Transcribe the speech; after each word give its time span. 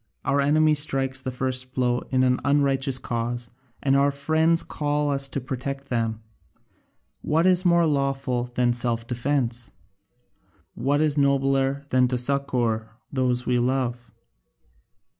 Our 0.25 0.41
enemy 0.41 0.73
strikes 0.73 1.21
the 1.21 1.29
first 1.31 1.75
blow 1.75 1.99
in 2.09 2.23
an 2.23 2.39
unrighteous 2.43 2.97
cause, 2.97 3.51
and 3.83 3.95
our 3.95 4.09
friends 4.09 4.63
call 4.63 5.11
us 5.11 5.29
to 5.29 5.39
protect 5.39 5.89
them. 5.89 6.23
What 7.21 7.45
is 7.45 7.65
more 7.65 7.85
lawful 7.85 8.45
than 8.45 8.73
self 8.73 9.05
defence? 9.05 9.73
What 10.73 11.01
is 11.01 11.19
nobler 11.19 11.85
than 11.89 12.07
to 12.07 12.17
succour 12.17 12.89
those 13.13 13.45
we 13.45 13.59
love? 13.59 14.09